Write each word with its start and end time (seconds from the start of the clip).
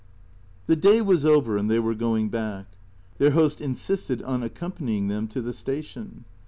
IX 0.01 0.41
THE 0.65 0.75
day 0.77 1.01
was 1.01 1.27
over, 1.27 1.57
and 1.57 1.69
they 1.69 1.77
were 1.77 1.93
going 1.93 2.29
back. 2.29 2.65
Their 3.19 3.29
host 3.29 3.61
insisted 3.61 4.23
on 4.23 4.41
accompanying 4.41 5.09
them 5.09 5.27
to 5.27 5.43
the 5.43 5.53
station. 5.53 6.25